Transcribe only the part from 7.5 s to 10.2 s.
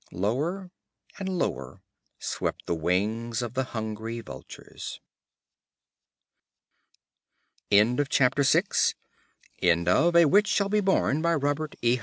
End of Project Gutenberg's